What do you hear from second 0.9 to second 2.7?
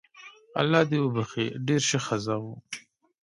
وبخښي ډیره شه ښځه وو